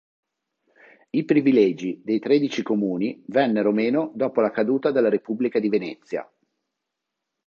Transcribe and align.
I 1.11 1.25
privilegi 1.25 2.01
dei 2.03 2.17
Tredici 2.17 2.63
Comuni 2.63 3.23
vennero 3.27 3.71
meno 3.71 4.11
dopo 4.15 4.41
la 4.41 4.49
caduta 4.49 4.89
della 4.89 5.09
Repubblica 5.09 5.59
di 5.59 5.69
Venezia. 5.69 6.27